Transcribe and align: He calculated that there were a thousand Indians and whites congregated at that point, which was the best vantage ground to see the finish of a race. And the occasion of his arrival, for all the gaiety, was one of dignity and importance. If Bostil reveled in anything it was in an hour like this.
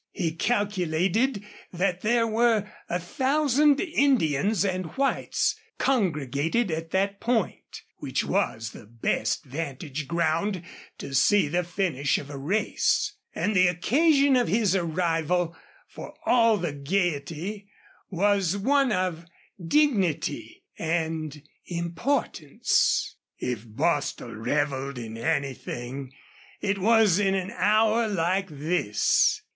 He 0.13 0.31
calculated 0.31 1.45
that 1.71 2.01
there 2.01 2.25
were 2.25 2.67
a 2.89 2.99
thousand 2.99 3.79
Indians 3.79 4.65
and 4.65 4.87
whites 4.97 5.55
congregated 5.77 6.71
at 6.71 6.89
that 6.89 7.19
point, 7.19 7.83
which 7.97 8.23
was 8.23 8.71
the 8.71 8.87
best 8.87 9.45
vantage 9.45 10.07
ground 10.07 10.63
to 10.97 11.13
see 11.13 11.47
the 11.47 11.63
finish 11.63 12.17
of 12.17 12.31
a 12.31 12.37
race. 12.39 13.13
And 13.35 13.55
the 13.55 13.67
occasion 13.67 14.35
of 14.35 14.47
his 14.47 14.75
arrival, 14.75 15.55
for 15.87 16.15
all 16.25 16.57
the 16.57 16.73
gaiety, 16.73 17.67
was 18.09 18.57
one 18.57 18.91
of 18.91 19.25
dignity 19.63 20.63
and 20.79 21.43
importance. 21.67 23.17
If 23.37 23.65
Bostil 23.67 24.33
reveled 24.33 24.97
in 24.97 25.15
anything 25.15 26.11
it 26.59 26.79
was 26.79 27.19
in 27.19 27.35
an 27.35 27.51
hour 27.51 28.07
like 28.07 28.47
this. 28.49 29.43